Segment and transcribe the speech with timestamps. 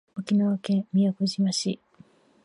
[0.17, 1.79] 沖縄県宮古島市